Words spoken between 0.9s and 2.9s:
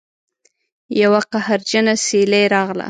یوه قهرجنه سیلۍ راغله